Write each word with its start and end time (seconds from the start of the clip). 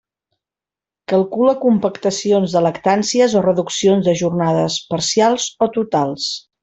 Calcula 1.11 1.51
compactacions 1.65 2.55
de 2.57 2.63
lactàncies 2.67 3.35
o 3.43 3.45
reduccions 3.49 4.09
de 4.09 4.17
jornades, 4.23 4.79
parcials 4.95 5.47
o 5.67 5.71
totals. 5.79 6.27